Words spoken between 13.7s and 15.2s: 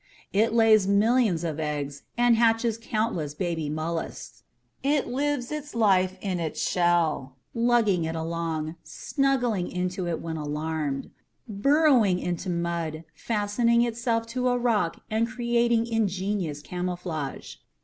itself to a rock